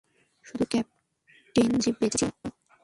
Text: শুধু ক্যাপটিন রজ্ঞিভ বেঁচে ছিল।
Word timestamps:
শুধু 0.45 0.63
ক্যাপটিন 0.71 1.67
রজ্ঞিভ 1.73 1.95
বেঁচে 1.99 2.17
ছিল। 2.19 2.29